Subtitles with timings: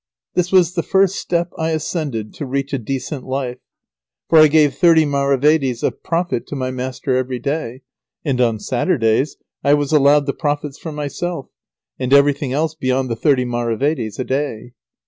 [0.33, 3.59] This was the first step I ascended, to reach a decent life.
[4.29, 7.83] For I gave thirty maravedis of profit to my master every day,
[8.25, 11.49] and on Saturdays I was allowed the profits for myself,
[11.99, 14.73] and everything else beyond the thirty maravedis a day.